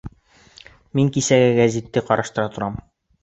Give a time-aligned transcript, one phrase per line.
[0.99, 2.81] Мин кисәге гәзитте ҡараштыра торам.